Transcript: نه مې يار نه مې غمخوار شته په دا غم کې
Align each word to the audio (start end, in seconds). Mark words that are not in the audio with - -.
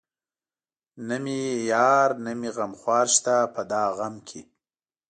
نه 1.07 1.17
مې 1.23 1.39
يار 1.71 2.09
نه 2.23 2.31
مې 2.39 2.49
غمخوار 2.57 3.07
شته 3.15 3.35
په 3.53 3.61
دا 3.71 3.83
غم 3.97 4.15
کې 4.27 4.41